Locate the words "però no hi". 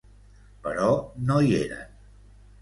0.67-1.53